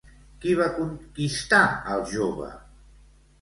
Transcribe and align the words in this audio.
Qui 0.45 0.53
va 0.59 0.69
conquistar 0.77 1.61
al 1.97 2.03
jove? 2.15 2.49